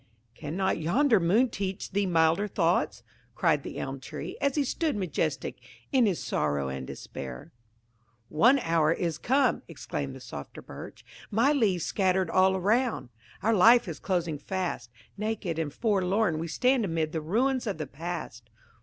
[0.33, 3.03] "Cannot yonder moon teach thee milder thoughts?"
[3.35, 5.57] cried the Elm tree, as he stood majestic
[5.91, 7.51] in his sorrow and despair.
[8.35, 11.05] "Our hour is come," exclaimed the softer Beech.
[11.29, 13.09] "My leaves lie scattered all around.
[13.43, 14.89] Our life is closing fast.
[15.19, 18.49] Naked and forlorn we stand amid the ruins of the past."